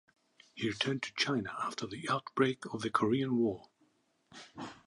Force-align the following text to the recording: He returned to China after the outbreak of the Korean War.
He 0.55 0.67
returned 0.67 1.03
to 1.03 1.13
China 1.13 1.55
after 1.61 1.85
the 1.85 2.09
outbreak 2.09 2.65
of 2.73 2.81
the 2.81 2.89
Korean 2.89 3.37
War. 3.37 3.69